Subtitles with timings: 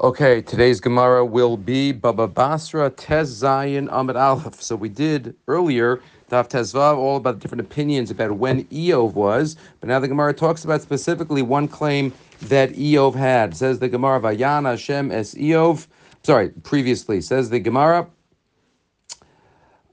[0.00, 4.62] Okay, today's Gemara will be Baba Basra Tez Zion Amid Aleph.
[4.62, 9.56] So we did earlier Daf Tezvav all about the different opinions about when Eov was,
[9.80, 13.56] but now the Gemara talks about specifically one claim that Eov had.
[13.56, 15.88] Says the Gemara Vayana Hashem es Eov.
[16.22, 18.06] Sorry, previously says the Gemara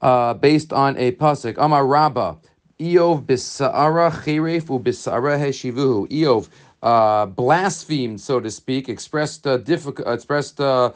[0.02, 2.38] uh, based on a pasuk Amar Rabba
[2.78, 6.06] Eov bisara chiref u bisara heshivuhu.
[6.10, 6.48] Eov
[6.82, 10.92] uh, blasphemed, so to speak, expressed uh, difficult, expressed uh,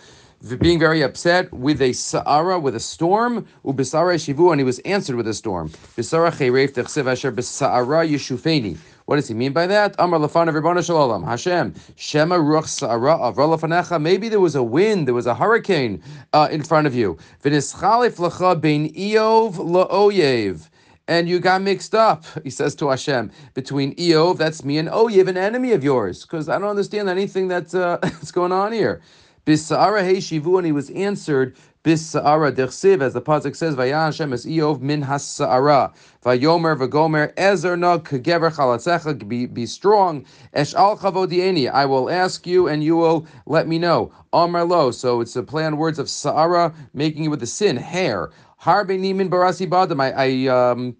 [0.58, 5.16] being very upset with a sa'ara, with a storm, ubisara shivu, and he was answered
[5.16, 5.68] with a storm.
[5.96, 8.78] Bisara chayreif techsev asher bisara yeshufeni.
[9.04, 9.96] What does he mean by that?
[9.98, 11.24] Amar lafanav Ribbana Shalom.
[11.24, 14.00] Hashem, Shema Ruach Sa'ara Avra Lafanecha.
[14.00, 16.00] Maybe there was a wind, there was a hurricane
[16.32, 17.18] uh, in front of you.
[17.42, 20.69] V'nischalif lacha bein Eov la'oyev
[21.10, 25.26] and you got mixed up, he says to Hashem, between Eov, that's me, and Oyev,
[25.26, 29.02] an enemy of yours, because I don't understand anything that's, uh, that's going on here.
[29.44, 34.32] Bisara he shivu, and he was answered, Bisara dersiv, as the pasuk says, Vayan Hashem
[34.32, 35.92] es Eov min hasara.
[36.24, 40.24] Vayomer v'gomer ezer nog kegever chalatzecha, be strong.
[40.52, 44.12] Esh al chavodieni, I will ask you, and you will let me know.
[44.32, 47.76] Amar lo, so it's a play on words of Sa'ara, making it with the sin,
[47.76, 48.30] hair.
[48.62, 50.94] Harbe nimin barasi badam, I, I um,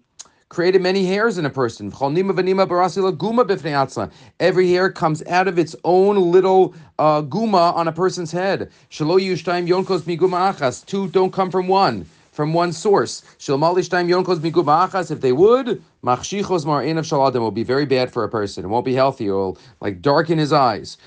[0.51, 1.89] created many hairs in a person.
[4.39, 8.69] Every hair comes out of its own little uh, guma on a person's head.
[8.89, 9.21] Two
[11.07, 13.23] don't come from one from one source.
[13.39, 18.65] If they would, machshichos will be very bad for a person.
[18.65, 19.27] It won't be healthy.
[19.27, 20.97] It will like darken his eyes.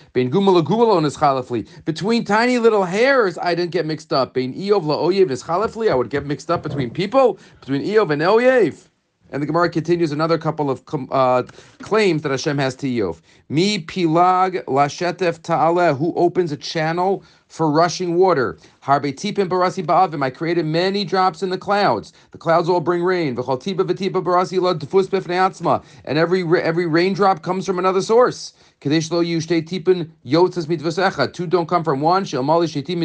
[1.84, 4.36] Between tiny little hairs, I didn't get mixed up.
[4.36, 8.88] I would get mixed up between people, between Eov and Elyev.
[9.34, 11.42] And the Gemara continues another couple of uh,
[11.82, 13.20] claims that Hashem has to Eov.
[13.48, 17.24] Mi pilag lashetef ta'aleh, who opens a channel
[17.55, 18.58] for rushing water.
[18.83, 22.12] Harbe tipim barasi ba'avim, I created many drops in the clouds.
[22.33, 23.36] The clouds all bring rain.
[23.36, 28.55] V'chol tipa v'tipa barasi la tefus b'fnei And every, every raindrop comes from another source.
[28.80, 31.33] Kadesh lo tipin echad.
[31.33, 32.24] Two don't come from one.
[32.24, 32.98] Shel mali sheitim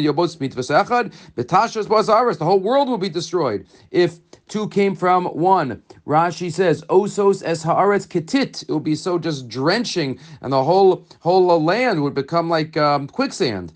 [1.36, 2.38] bazaras.
[2.38, 5.82] The whole world will be destroyed if two came from one.
[6.06, 8.68] Rashi says, Osos es haaretz ketit.
[8.68, 13.06] It would be so just drenching, and the whole whole land would become like um,
[13.06, 13.72] quicksand.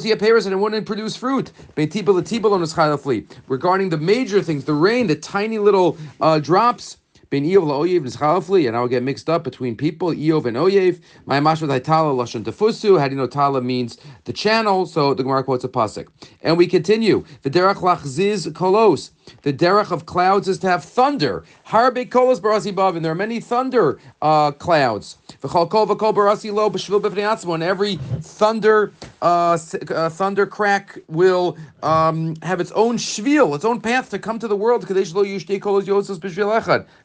[0.00, 1.52] Venamosia pears, and it wouldn't produce fruit.
[3.48, 6.96] Regarding the major things, the rain, the tiny little uh, drops
[7.30, 11.00] Ben Eov la'oyev nischalafli, and I will get mixed up between people, Eov and Oyev.
[11.26, 12.98] My mashvat haitala lashon tefusu.
[12.98, 14.84] How do you know tala means the channel?
[14.84, 16.08] So the Gemara quotes a pasuk.
[16.42, 17.24] And we continue.
[17.42, 19.10] The derech lachziz kolos.
[19.42, 21.44] The derech of clouds is to have thunder.
[21.66, 25.18] Harbe kolos barasi and there are many thunder uh, clouds.
[25.42, 25.50] And
[27.62, 28.92] every thunder
[29.22, 29.58] uh,
[29.94, 34.48] uh, thunder crack will um, have its own shvil, its own path to come to
[34.48, 34.82] the world.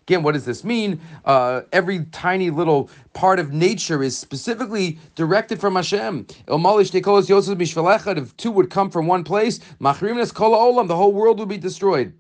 [0.08, 1.00] Again, what does this mean?
[1.26, 6.28] Uh, every tiny little part of nature is specifically directed from Hashem.
[6.48, 12.14] If two would come from one place, the whole world would be destroyed.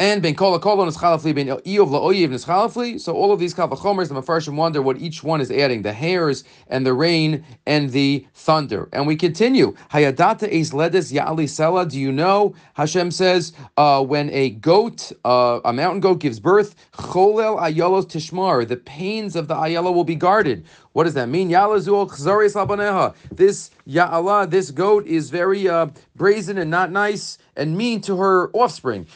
[0.00, 3.00] And ben kol kol nischalafli ben eov laoyev nischalafli.
[3.00, 6.42] So all of these kalvachomers, the mafarshim wonder what each one is adding: the hairs
[6.66, 8.88] and the rain and the thunder.
[8.92, 9.72] And we continue.
[9.92, 11.88] Hayadata es ledes yaali sela.
[11.88, 12.56] Do you know?
[12.74, 18.66] Hashem says uh, when a goat, uh, a mountain goat, gives birth, cholel ayolos tishmar.
[18.66, 20.64] The pains of the ayala will be guarded.
[20.94, 21.50] What does that mean?
[21.50, 28.50] This Ya'ala, this goat is very uh, brazen and not nice and mean to her
[28.52, 29.06] offspring.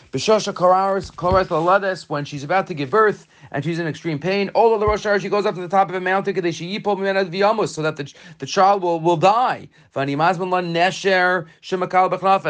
[2.09, 4.51] When she's about to give birth, and she's in extreme pain.
[4.51, 8.47] All the she goes up to the top of a mountain so that the, the
[8.47, 9.69] child will, will die.
[9.95, 10.19] And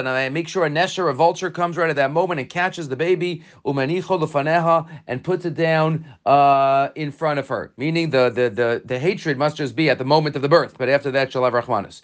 [0.09, 2.97] I make sure a nesher, a vulture, comes right at that moment and catches the
[2.97, 7.73] baby, and puts it down uh, in front of her.
[7.77, 10.77] Meaning the, the, the, the hatred must just be at the moment of the birth,
[10.79, 12.03] but after that she'll have Rahmanis.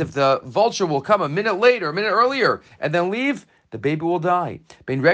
[0.00, 3.78] If the vulture will come a minute later, a minute earlier, and then leave, the
[3.78, 4.60] baby will die.
[4.86, 5.04] Between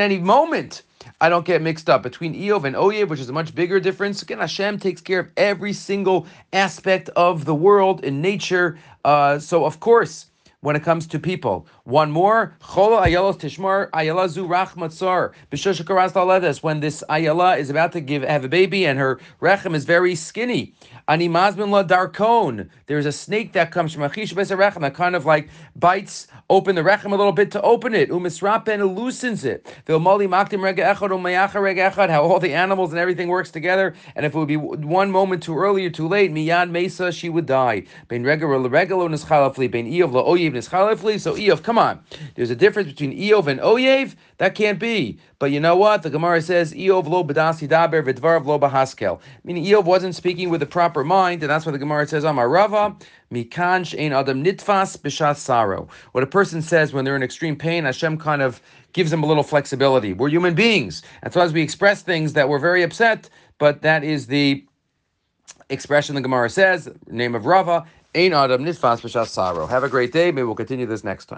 [0.00, 0.82] any moment,
[1.20, 4.22] I don't get mixed up between eov and oyev, which is a much bigger difference.
[4.22, 8.78] Again, Hashem takes care of every single aspect of the world in nature.
[9.04, 10.26] Uh, so of course
[10.62, 11.66] when it comes to people.
[11.84, 13.90] One more, Ayalos Tishmar.
[16.62, 20.14] When this Ayala is about to give have a baby and her rechem is very
[20.14, 20.72] skinny.
[21.08, 22.68] La Darkon.
[22.86, 26.82] There's a snake that comes from Achish Rechem that kind of like bites open the
[26.82, 28.08] rechem a little bit to open it.
[28.10, 29.66] Umisrapen loosens it.
[29.88, 29.96] How
[32.22, 33.94] all the animals and everything works together.
[34.14, 37.28] And if it would be one moment too early or too late, miyad mesa, she
[37.28, 37.82] would die.
[38.08, 40.12] Ben ben eov
[40.52, 41.20] la'oyev nischalafli.
[41.20, 42.02] So Eov, come on.
[42.34, 44.14] There's a difference between Eov and Oyev.
[44.38, 45.18] That can't be.
[45.38, 46.02] But you know what?
[46.02, 49.20] The Gemara says Eov lo bedasi daber v'dvarav lo bahaskel.
[49.44, 52.48] Meaning Eov wasn't speaking with the proper mind, and that's why the Gemara says Amar
[52.48, 52.96] Rava
[53.32, 55.88] mikan ein adam nitfas b'shas sorrow.
[56.12, 58.60] What a person says when they're in extreme pain, Hashem kind of
[58.92, 60.12] gives them a little flexibility.
[60.12, 64.04] We're human beings, and so as we express things that we're very upset, but that
[64.04, 64.66] is the
[65.70, 69.00] expression the Gemara says, name of Rava, Ein Adam Nitfas
[69.30, 69.66] Saro.
[69.66, 70.32] Have a great day.
[70.32, 71.30] Maybe we'll continue this next time.